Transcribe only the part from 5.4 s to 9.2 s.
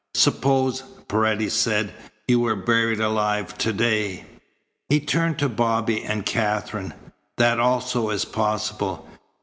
Bobby and Katherine. "That also is possible.